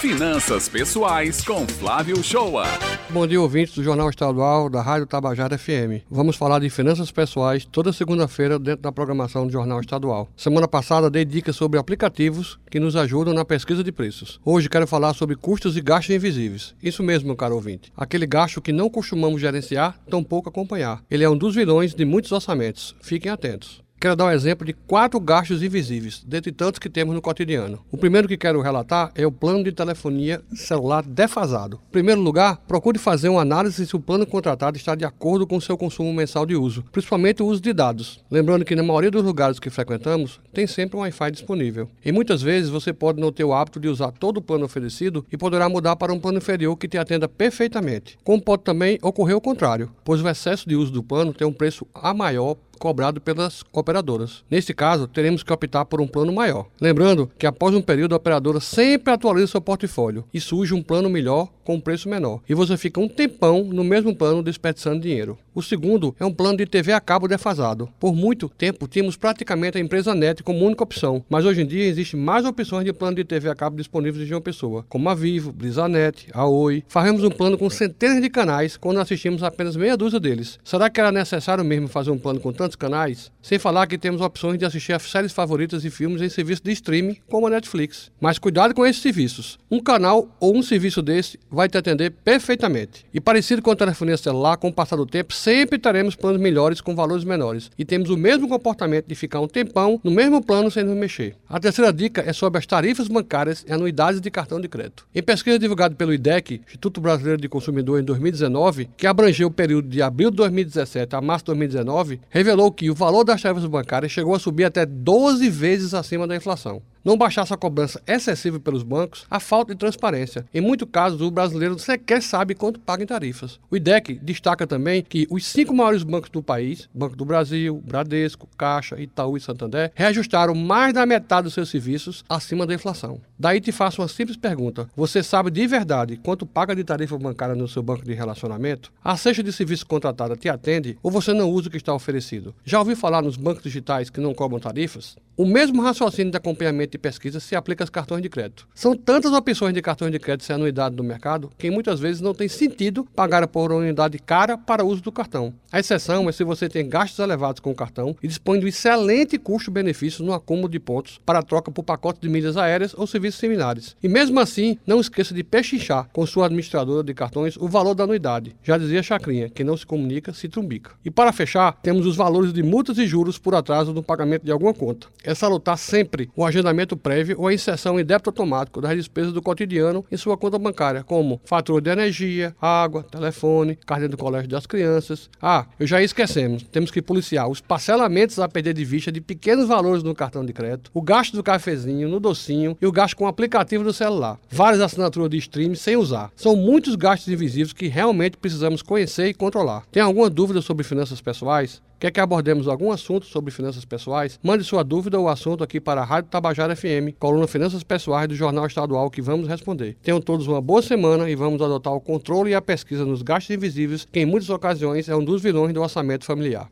Finanças 0.00 0.68
Pessoais 0.68 1.44
com 1.44 1.66
Flávio 1.66 2.22
Shoa. 2.22 2.62
Bom 3.10 3.26
dia, 3.26 3.40
ouvintes 3.40 3.74
do 3.74 3.82
Jornal 3.82 4.08
Estadual 4.08 4.70
da 4.70 4.80
Rádio 4.80 5.08
Tabajara 5.08 5.58
FM. 5.58 6.06
Vamos 6.08 6.36
falar 6.36 6.60
de 6.60 6.70
finanças 6.70 7.10
pessoais 7.10 7.64
toda 7.64 7.92
segunda-feira 7.92 8.60
dentro 8.60 8.82
da 8.82 8.92
programação 8.92 9.44
do 9.44 9.52
Jornal 9.52 9.80
Estadual. 9.80 10.28
Semana 10.36 10.68
passada 10.68 11.10
dei 11.10 11.24
dicas 11.24 11.56
sobre 11.56 11.80
aplicativos 11.80 12.60
que 12.70 12.78
nos 12.78 12.94
ajudam 12.94 13.34
na 13.34 13.44
pesquisa 13.44 13.82
de 13.82 13.90
preços. 13.90 14.38
Hoje 14.44 14.68
quero 14.68 14.86
falar 14.86 15.14
sobre 15.14 15.34
custos 15.34 15.76
e 15.76 15.80
gastos 15.80 16.14
invisíveis. 16.14 16.76
Isso 16.80 17.02
mesmo, 17.02 17.26
meu 17.26 17.36
caro 17.36 17.56
ouvinte. 17.56 17.92
Aquele 17.96 18.24
gasto 18.24 18.62
que 18.62 18.70
não 18.70 18.88
costumamos 18.88 19.40
gerenciar, 19.40 19.98
tampouco 20.08 20.48
acompanhar. 20.48 21.02
Ele 21.10 21.24
é 21.24 21.28
um 21.28 21.36
dos 21.36 21.56
vilões 21.56 21.92
de 21.92 22.04
muitos 22.04 22.30
orçamentos. 22.30 22.94
Fiquem 23.02 23.32
atentos. 23.32 23.82
Quero 24.00 24.14
dar 24.14 24.26
um 24.26 24.30
exemplo 24.30 24.64
de 24.64 24.72
quatro 24.72 25.18
gastos 25.18 25.60
invisíveis, 25.60 26.22
dentre 26.24 26.52
tantos 26.52 26.78
que 26.78 26.88
temos 26.88 27.16
no 27.16 27.20
cotidiano. 27.20 27.80
O 27.90 27.98
primeiro 27.98 28.28
que 28.28 28.36
quero 28.36 28.60
relatar 28.60 29.10
é 29.12 29.26
o 29.26 29.32
plano 29.32 29.64
de 29.64 29.72
telefonia 29.72 30.40
celular 30.54 31.02
defasado. 31.02 31.80
Em 31.88 31.92
primeiro 31.92 32.20
lugar, 32.20 32.58
procure 32.68 32.96
fazer 32.96 33.28
uma 33.28 33.40
análise 33.40 33.84
se 33.84 33.96
o 33.96 34.00
plano 34.00 34.24
contratado 34.24 34.76
está 34.76 34.94
de 34.94 35.04
acordo 35.04 35.48
com 35.48 35.56
o 35.56 35.60
seu 35.60 35.76
consumo 35.76 36.12
mensal 36.14 36.46
de 36.46 36.54
uso, 36.54 36.84
principalmente 36.92 37.42
o 37.42 37.46
uso 37.46 37.60
de 37.60 37.72
dados. 37.72 38.24
Lembrando 38.30 38.64
que 38.64 38.76
na 38.76 38.84
maioria 38.84 39.10
dos 39.10 39.24
lugares 39.24 39.58
que 39.58 39.68
frequentamos, 39.68 40.38
tem 40.52 40.64
sempre 40.68 40.96
um 40.96 41.00
Wi-Fi 41.00 41.32
disponível. 41.32 41.90
E 42.04 42.12
muitas 42.12 42.40
vezes 42.40 42.70
você 42.70 42.92
pode 42.92 43.20
não 43.20 43.32
ter 43.32 43.42
o 43.42 43.52
hábito 43.52 43.80
de 43.80 43.88
usar 43.88 44.12
todo 44.12 44.36
o 44.36 44.42
plano 44.42 44.64
oferecido 44.64 45.26
e 45.32 45.36
poderá 45.36 45.68
mudar 45.68 45.96
para 45.96 46.12
um 46.12 46.20
plano 46.20 46.38
inferior 46.38 46.76
que 46.76 46.86
te 46.86 46.98
atenda 46.98 47.28
perfeitamente. 47.28 48.16
Como 48.22 48.40
pode 48.40 48.62
também 48.62 48.96
ocorrer 49.02 49.36
o 49.36 49.40
contrário, 49.40 49.90
pois 50.04 50.22
o 50.22 50.28
excesso 50.28 50.68
de 50.68 50.76
uso 50.76 50.92
do 50.92 51.02
plano 51.02 51.34
tem 51.34 51.44
um 51.44 51.52
preço 51.52 51.84
a 51.92 52.14
maior 52.14 52.54
cobrado 52.78 53.20
pelas 53.20 53.64
operadoras. 53.72 54.44
Neste 54.50 54.72
caso, 54.72 55.06
teremos 55.06 55.42
que 55.42 55.52
optar 55.52 55.84
por 55.84 56.00
um 56.00 56.06
plano 56.06 56.32
maior. 56.32 56.66
Lembrando 56.80 57.30
que 57.36 57.46
após 57.46 57.74
um 57.74 57.82
período, 57.82 58.14
a 58.14 58.16
operadora 58.16 58.60
sempre 58.60 59.12
atualiza 59.12 59.48
seu 59.48 59.60
portfólio 59.60 60.24
e 60.32 60.40
surge 60.40 60.72
um 60.72 60.82
plano 60.82 61.10
melhor 61.10 61.48
com 61.64 61.74
um 61.74 61.80
preço 61.80 62.08
menor. 62.08 62.40
E 62.48 62.54
você 62.54 62.76
fica 62.76 63.00
um 63.00 63.08
tempão 63.08 63.64
no 63.64 63.84
mesmo 63.84 64.14
plano 64.14 64.42
desperdiçando 64.42 65.00
dinheiro. 65.00 65.36
O 65.58 65.62
segundo 65.62 66.14
é 66.20 66.24
um 66.24 66.32
plano 66.32 66.56
de 66.56 66.66
TV 66.66 66.92
a 66.92 67.00
cabo 67.00 67.26
defasado. 67.26 67.88
Por 67.98 68.14
muito 68.14 68.48
tempo 68.48 68.86
tínhamos 68.86 69.16
praticamente 69.16 69.76
a 69.76 69.80
empresa 69.80 70.14
NET 70.14 70.40
como 70.44 70.64
única 70.64 70.84
opção, 70.84 71.24
mas 71.28 71.44
hoje 71.44 71.62
em 71.62 71.66
dia 71.66 71.84
existem 71.84 72.20
mais 72.20 72.44
opções 72.44 72.84
de 72.84 72.92
plano 72.92 73.16
de 73.16 73.24
TV 73.24 73.48
a 73.50 73.56
cabo 73.56 73.76
disponíveis 73.76 74.24
de 74.24 74.32
uma 74.32 74.40
pessoa, 74.40 74.86
como 74.88 75.08
a 75.08 75.16
Vivo, 75.16 75.50
BrisaNet, 75.50 76.28
a 76.32 76.46
Oi. 76.46 76.84
Fazemos 76.86 77.24
um 77.24 77.30
plano 77.30 77.58
com 77.58 77.68
centenas 77.68 78.22
de 78.22 78.30
canais 78.30 78.76
quando 78.76 79.00
assistimos 79.00 79.42
apenas 79.42 79.74
meia 79.74 79.96
dúzia 79.96 80.20
deles. 80.20 80.60
Será 80.62 80.88
que 80.88 81.00
era 81.00 81.10
necessário 81.10 81.64
mesmo 81.64 81.88
fazer 81.88 82.12
um 82.12 82.18
plano 82.18 82.38
com 82.38 82.52
tantos 82.52 82.76
canais? 82.76 83.32
Sem 83.42 83.58
falar 83.58 83.88
que 83.88 83.98
temos 83.98 84.20
opções 84.20 84.60
de 84.60 84.64
assistir 84.64 84.92
a 84.92 85.00
séries 85.00 85.32
favoritas 85.32 85.84
e 85.84 85.90
filmes 85.90 86.22
em 86.22 86.28
serviços 86.28 86.62
de 86.62 86.70
streaming, 86.70 87.16
como 87.28 87.48
a 87.48 87.50
Netflix. 87.50 88.12
Mas 88.20 88.38
cuidado 88.38 88.72
com 88.74 88.86
esses 88.86 89.02
serviços. 89.02 89.58
Um 89.68 89.80
canal 89.80 90.28
ou 90.38 90.56
um 90.56 90.62
serviço 90.62 91.02
desse 91.02 91.36
vai 91.50 91.68
te 91.68 91.76
atender 91.76 92.12
perfeitamente. 92.12 93.04
E 93.12 93.20
parecido 93.20 93.60
com 93.60 93.72
a 93.72 93.76
telefonia 93.76 94.16
celular, 94.16 94.56
com 94.56 94.68
o 94.68 94.72
passar 94.72 94.94
do 94.94 95.04
tempo, 95.04 95.34
sempre 95.48 95.78
teremos 95.78 96.14
planos 96.14 96.38
melhores 96.38 96.82
com 96.82 96.94
valores 96.94 97.24
menores. 97.24 97.70
E 97.78 97.82
temos 97.82 98.10
o 98.10 98.18
mesmo 98.18 98.46
comportamento 98.46 99.06
de 99.06 99.14
ficar 99.14 99.40
um 99.40 99.48
tempão 99.48 99.98
no 100.04 100.10
mesmo 100.10 100.44
plano 100.44 100.70
sem 100.70 100.84
nos 100.84 100.94
mexer. 100.94 101.36
A 101.48 101.58
terceira 101.58 101.90
dica 101.90 102.22
é 102.26 102.34
sobre 102.34 102.58
as 102.58 102.66
tarifas 102.66 103.08
bancárias 103.08 103.64
e 103.66 103.72
anuidades 103.72 104.20
de 104.20 104.30
cartão 104.30 104.60
de 104.60 104.68
crédito. 104.68 105.06
Em 105.14 105.22
pesquisa 105.22 105.58
divulgada 105.58 105.94
pelo 105.94 106.12
IDEC, 106.12 106.60
Instituto 106.66 107.00
Brasileiro 107.00 107.40
de 107.40 107.48
Consumidor, 107.48 107.98
em 107.98 108.04
2019, 108.04 108.90
que 108.94 109.06
abrangeu 109.06 109.48
o 109.48 109.50
período 109.50 109.88
de 109.88 110.02
abril 110.02 110.30
de 110.30 110.36
2017 110.36 111.16
a 111.16 111.20
março 111.22 111.44
de 111.44 111.52
2019, 111.52 112.20
revelou 112.28 112.70
que 112.70 112.90
o 112.90 112.94
valor 112.94 113.24
das 113.24 113.40
tarifas 113.40 113.64
bancárias 113.64 114.12
chegou 114.12 114.34
a 114.34 114.38
subir 114.38 114.64
até 114.64 114.84
12 114.84 115.48
vezes 115.48 115.94
acima 115.94 116.26
da 116.26 116.36
inflação 116.36 116.82
não 117.08 117.16
baixasse 117.16 117.54
a 117.54 117.56
cobrança 117.56 118.02
excessiva 118.06 118.60
pelos 118.60 118.82
bancos, 118.82 119.24
a 119.30 119.40
falta 119.40 119.72
de 119.72 119.78
transparência. 119.78 120.44
Em 120.52 120.60
muitos 120.60 120.86
casos, 120.92 121.22
o 121.22 121.30
brasileiro 121.30 121.78
sequer 121.78 122.20
sabe 122.20 122.54
quanto 122.54 122.78
paga 122.78 123.02
em 123.02 123.06
tarifas. 123.06 123.58
O 123.70 123.76
IDEC 123.78 124.18
destaca 124.22 124.66
também 124.66 125.02
que 125.02 125.26
os 125.30 125.46
cinco 125.46 125.74
maiores 125.74 126.02
bancos 126.02 126.28
do 126.28 126.42
país, 126.42 126.86
Banco 126.92 127.16
do 127.16 127.24
Brasil, 127.24 127.82
Bradesco, 127.82 128.46
Caixa, 128.58 129.00
Itaú 129.00 129.38
e 129.38 129.40
Santander, 129.40 129.90
reajustaram 129.94 130.54
mais 130.54 130.92
da 130.92 131.06
metade 131.06 131.44
dos 131.44 131.54
seus 131.54 131.70
serviços 131.70 132.22
acima 132.28 132.66
da 132.66 132.74
inflação. 132.74 133.18
Daí 133.40 133.60
te 133.60 133.70
faço 133.70 134.02
uma 134.02 134.08
simples 134.08 134.36
pergunta: 134.36 134.88
você 134.96 135.22
sabe 135.22 135.48
de 135.48 135.64
verdade 135.64 136.16
quanto 136.16 136.44
paga 136.44 136.74
de 136.74 136.82
tarifa 136.82 137.16
bancária 137.16 137.54
no 137.54 137.68
seu 137.68 137.80
banco 137.84 138.04
de 138.04 138.12
relacionamento? 138.12 138.92
A 139.02 139.16
cesta 139.16 139.44
de 139.44 139.52
serviço 139.52 139.86
contratada 139.86 140.34
te 140.34 140.48
atende 140.48 140.98
ou 141.00 141.08
você 141.08 141.32
não 141.32 141.48
usa 141.48 141.68
o 141.68 141.70
que 141.70 141.76
está 141.76 141.94
oferecido? 141.94 142.52
Já 142.64 142.80
ouviu 142.80 142.96
falar 142.96 143.22
nos 143.22 143.36
bancos 143.36 143.62
digitais 143.62 144.10
que 144.10 144.20
não 144.20 144.34
cobram 144.34 144.58
tarifas? 144.58 145.16
O 145.36 145.46
mesmo 145.46 145.80
raciocínio 145.80 146.32
de 146.32 146.36
acompanhamento 146.36 146.96
e 146.96 146.98
pesquisa 146.98 147.38
se 147.38 147.54
aplica 147.54 147.84
aos 147.84 147.90
cartões 147.90 148.20
de 148.20 148.28
crédito. 148.28 148.66
São 148.74 148.96
tantas 148.96 149.32
opções 149.32 149.72
de 149.72 149.80
cartões 149.80 150.10
de 150.10 150.18
crédito 150.18 150.44
sem 150.44 150.56
anuidade 150.56 150.96
no 150.96 151.04
mercado 151.04 151.48
que 151.56 151.70
muitas 151.70 152.00
vezes 152.00 152.20
não 152.20 152.34
tem 152.34 152.48
sentido 152.48 153.04
pagar 153.14 153.46
por 153.46 153.70
uma 153.70 153.78
unidade 153.78 154.18
cara 154.18 154.58
para 154.58 154.84
uso 154.84 155.00
do 155.00 155.12
cartão. 155.12 155.54
A 155.70 155.78
exceção 155.78 156.28
é 156.28 156.32
se 156.32 156.42
você 156.42 156.68
tem 156.68 156.88
gastos 156.88 157.20
elevados 157.20 157.60
com 157.60 157.70
o 157.70 157.74
cartão 157.74 158.16
e 158.20 158.26
dispõe 158.26 158.58
de 158.58 158.64
um 158.64 158.68
excelente 158.68 159.38
custo-benefício 159.38 160.24
no 160.24 160.32
acúmulo 160.32 160.68
de 160.68 160.80
pontos 160.80 161.20
para 161.24 161.40
troca 161.40 161.70
por 161.70 161.84
pacote 161.84 162.20
de 162.20 162.28
milhas 162.28 162.56
aéreas 162.56 162.92
ou 162.92 163.06
serviços 163.06 163.27
similares. 163.34 163.96
E 164.02 164.08
mesmo 164.08 164.38
assim, 164.40 164.78
não 164.86 165.00
esqueça 165.00 165.34
de 165.34 165.44
pechinchar 165.44 166.08
com 166.12 166.26
sua 166.26 166.46
administradora 166.46 167.04
de 167.04 167.14
cartões 167.14 167.56
o 167.56 167.68
valor 167.68 167.94
da 167.94 168.04
anuidade. 168.04 168.54
Já 168.62 168.78
dizia 168.78 169.02
Chacrinha, 169.02 169.48
quem 169.48 169.64
não 169.64 169.76
se 169.76 169.86
comunica 169.86 170.32
se 170.32 170.48
trumbica. 170.48 170.92
E 171.04 171.10
para 171.10 171.32
fechar, 171.32 171.72
temos 171.82 172.06
os 172.06 172.16
valores 172.16 172.52
de 172.52 172.62
multas 172.62 172.98
e 172.98 173.06
juros 173.06 173.38
por 173.38 173.54
atraso 173.54 173.92
no 173.92 174.02
pagamento 174.02 174.44
de 174.44 174.52
alguma 174.52 174.74
conta 174.74 175.08
é 175.28 175.34
salutar 175.34 175.76
sempre 175.76 176.30
o 176.34 176.44
agendamento 176.44 176.96
prévio 176.96 177.36
ou 177.38 177.48
a 177.48 177.52
inserção 177.52 178.00
em 178.00 178.04
débito 178.04 178.30
automático 178.30 178.80
das 178.80 178.96
despesas 178.96 179.30
do 179.30 179.42
cotidiano 179.42 180.02
em 180.10 180.16
sua 180.16 180.38
conta 180.38 180.58
bancária, 180.58 181.04
como 181.04 181.38
fatura 181.44 181.82
de 181.82 181.90
energia, 181.90 182.56
água, 182.58 183.02
telefone, 183.02 183.76
cartão 183.76 184.08
do 184.08 184.16
colégio 184.16 184.48
das 184.48 184.64
crianças. 184.64 185.28
Ah, 185.40 185.66
eu 185.78 185.86
já 185.86 186.02
esquecemos, 186.02 186.62
temos 186.62 186.90
que 186.90 187.02
policiar 187.02 187.46
os 187.46 187.60
parcelamentos 187.60 188.38
a 188.38 188.48
perder 188.48 188.72
de 188.72 188.84
vista 188.86 189.12
de 189.12 189.20
pequenos 189.20 189.68
valores 189.68 190.02
no 190.02 190.14
cartão 190.14 190.44
de 190.46 190.52
crédito, 190.54 190.90
o 190.94 191.02
gasto 191.02 191.36
do 191.36 191.42
cafezinho, 191.42 192.08
no 192.08 192.18
docinho 192.18 192.76
e 192.80 192.86
o 192.86 192.92
gasto 192.92 193.16
com 193.18 193.24
o 193.24 193.28
aplicativo 193.28 193.82
do 193.82 193.92
celular. 193.92 194.38
Várias 194.48 194.80
assinaturas 194.80 195.28
de 195.28 195.38
streaming 195.38 195.74
sem 195.74 195.96
usar. 195.96 196.30
São 196.36 196.54
muitos 196.54 196.94
gastos 196.94 197.26
invisíveis 197.28 197.72
que 197.72 197.88
realmente 197.88 198.36
precisamos 198.36 198.80
conhecer 198.80 199.26
e 199.26 199.34
controlar. 199.34 199.82
Tem 199.90 200.00
alguma 200.00 200.30
dúvida 200.30 200.62
sobre 200.62 200.84
finanças 200.84 201.20
pessoais? 201.20 201.82
Quer 201.98 202.12
que 202.12 202.20
abordemos 202.20 202.68
algum 202.68 202.92
assunto 202.92 203.26
sobre 203.26 203.50
finanças 203.50 203.84
pessoais? 203.84 204.38
Mande 204.40 204.62
sua 204.62 204.84
dúvida 204.84 205.18
ou 205.18 205.28
assunto 205.28 205.64
aqui 205.64 205.80
para 205.80 206.00
a 206.00 206.04
Rádio 206.04 206.30
Tabajara 206.30 206.76
FM, 206.76 207.10
coluna 207.18 207.48
Finanças 207.48 207.82
Pessoais 207.82 208.28
do 208.28 208.36
Jornal 208.36 208.66
Estadual, 208.66 209.10
que 209.10 209.20
vamos 209.20 209.48
responder. 209.48 209.96
Tenham 210.00 210.20
todos 210.20 210.46
uma 210.46 210.60
boa 210.60 210.80
semana 210.80 211.28
e 211.28 211.34
vamos 211.34 211.60
adotar 211.60 211.92
o 211.92 212.00
controle 212.00 212.52
e 212.52 212.54
a 212.54 212.62
pesquisa 212.62 213.04
nos 213.04 213.20
gastos 213.20 213.56
invisíveis, 213.56 214.06
que 214.12 214.20
em 214.20 214.26
muitas 214.26 214.48
ocasiões 214.48 215.08
é 215.08 215.16
um 215.16 215.24
dos 215.24 215.42
vilões 215.42 215.74
do 215.74 215.82
orçamento 215.82 216.24
familiar. 216.24 216.68